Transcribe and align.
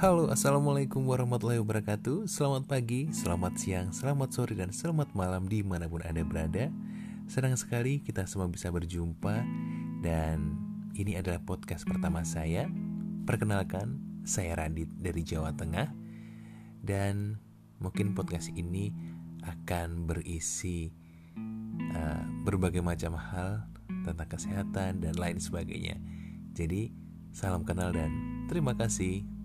Halo, 0.00 0.32
assalamualaikum 0.32 1.04
warahmatullahi 1.04 1.60
wabarakatuh. 1.60 2.24
Selamat 2.24 2.64
pagi, 2.64 3.12
selamat 3.12 3.52
siang, 3.60 3.92
selamat 3.92 4.32
sore, 4.32 4.56
dan 4.56 4.72
selamat 4.72 5.12
malam 5.12 5.44
di 5.44 5.60
mana 5.60 5.92
pun 5.92 6.00
anda 6.00 6.24
berada. 6.24 6.72
Senang 7.28 7.52
sekali 7.60 8.00
kita 8.00 8.24
semua 8.24 8.48
bisa 8.48 8.72
berjumpa, 8.72 9.44
dan 10.00 10.56
ini 10.96 11.20
adalah 11.20 11.44
podcast 11.44 11.84
pertama 11.84 12.24
saya. 12.24 12.64
Perkenalkan, 13.28 14.00
saya 14.24 14.56
Radit 14.56 14.88
dari 14.96 15.20
Jawa 15.20 15.52
Tengah, 15.52 15.92
dan 16.80 17.36
mungkin 17.76 18.16
podcast 18.16 18.48
ini 18.56 18.96
akan 19.44 20.08
berisi 20.08 20.96
uh, 21.92 22.24
berbagai 22.48 22.80
macam 22.80 23.20
hal 23.20 23.68
tentang 24.08 24.32
kesehatan 24.32 25.04
dan 25.04 25.12
lain 25.20 25.36
sebagainya. 25.36 26.00
Jadi, 26.56 26.88
salam 27.36 27.68
kenal 27.68 27.92
dan 27.92 28.08
terima 28.48 28.72
kasih. 28.72 29.39